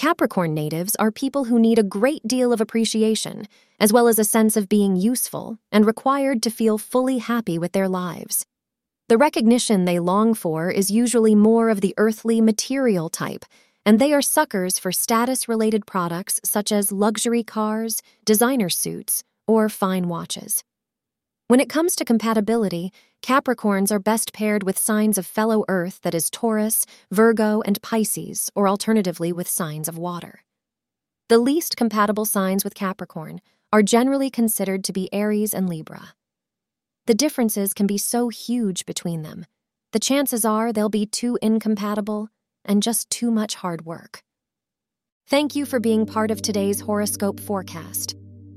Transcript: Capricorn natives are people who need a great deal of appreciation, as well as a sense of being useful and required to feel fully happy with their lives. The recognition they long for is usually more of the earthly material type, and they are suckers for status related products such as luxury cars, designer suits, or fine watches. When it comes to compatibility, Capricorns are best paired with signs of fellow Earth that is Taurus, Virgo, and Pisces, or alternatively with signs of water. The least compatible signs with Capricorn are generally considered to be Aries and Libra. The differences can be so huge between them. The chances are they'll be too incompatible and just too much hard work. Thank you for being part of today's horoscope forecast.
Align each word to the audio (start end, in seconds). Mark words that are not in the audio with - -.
Capricorn 0.00 0.54
natives 0.54 0.96
are 0.96 1.10
people 1.10 1.44
who 1.44 1.58
need 1.58 1.78
a 1.78 1.82
great 1.82 2.26
deal 2.26 2.54
of 2.54 2.60
appreciation, 2.62 3.46
as 3.78 3.92
well 3.92 4.08
as 4.08 4.18
a 4.18 4.24
sense 4.24 4.56
of 4.56 4.66
being 4.66 4.96
useful 4.96 5.58
and 5.70 5.84
required 5.84 6.42
to 6.42 6.50
feel 6.50 6.78
fully 6.78 7.18
happy 7.18 7.58
with 7.58 7.72
their 7.72 7.86
lives. 7.86 8.46
The 9.10 9.18
recognition 9.18 9.84
they 9.84 9.98
long 9.98 10.32
for 10.32 10.70
is 10.70 10.90
usually 10.90 11.34
more 11.34 11.68
of 11.68 11.82
the 11.82 11.92
earthly 11.98 12.40
material 12.40 13.10
type, 13.10 13.44
and 13.84 13.98
they 13.98 14.14
are 14.14 14.22
suckers 14.22 14.78
for 14.78 14.90
status 14.90 15.48
related 15.50 15.84
products 15.84 16.40
such 16.44 16.72
as 16.72 16.90
luxury 16.90 17.42
cars, 17.42 18.00
designer 18.24 18.70
suits, 18.70 19.22
or 19.46 19.68
fine 19.68 20.08
watches. 20.08 20.64
When 21.50 21.58
it 21.58 21.68
comes 21.68 21.96
to 21.96 22.04
compatibility, 22.04 22.92
Capricorns 23.22 23.90
are 23.90 23.98
best 23.98 24.32
paired 24.32 24.62
with 24.62 24.78
signs 24.78 25.18
of 25.18 25.26
fellow 25.26 25.64
Earth 25.66 25.98
that 26.02 26.14
is 26.14 26.30
Taurus, 26.30 26.86
Virgo, 27.10 27.60
and 27.62 27.82
Pisces, 27.82 28.52
or 28.54 28.68
alternatively 28.68 29.32
with 29.32 29.48
signs 29.48 29.88
of 29.88 29.98
water. 29.98 30.44
The 31.28 31.38
least 31.38 31.76
compatible 31.76 32.24
signs 32.24 32.62
with 32.62 32.76
Capricorn 32.76 33.40
are 33.72 33.82
generally 33.82 34.30
considered 34.30 34.84
to 34.84 34.92
be 34.92 35.12
Aries 35.12 35.52
and 35.52 35.68
Libra. 35.68 36.14
The 37.06 37.16
differences 37.16 37.74
can 37.74 37.88
be 37.88 37.98
so 37.98 38.28
huge 38.28 38.86
between 38.86 39.22
them. 39.22 39.44
The 39.90 39.98
chances 39.98 40.44
are 40.44 40.72
they'll 40.72 40.88
be 40.88 41.04
too 41.04 41.36
incompatible 41.42 42.28
and 42.64 42.80
just 42.80 43.10
too 43.10 43.32
much 43.32 43.56
hard 43.56 43.84
work. 43.84 44.22
Thank 45.26 45.56
you 45.56 45.66
for 45.66 45.80
being 45.80 46.06
part 46.06 46.30
of 46.30 46.42
today's 46.42 46.82
horoscope 46.82 47.40
forecast. 47.40 48.14